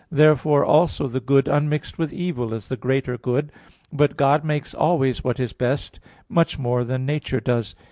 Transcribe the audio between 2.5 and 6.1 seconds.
is the greater good. But God makes always what is best,